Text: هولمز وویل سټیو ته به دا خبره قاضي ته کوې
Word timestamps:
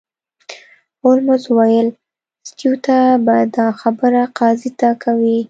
هولمز 1.01 1.43
وویل 1.49 1.87
سټیو 2.47 2.73
ته 2.85 2.97
به 3.25 3.35
دا 3.57 3.67
خبره 3.81 4.21
قاضي 4.39 4.71
ته 4.79 4.89
کوې 5.03 5.37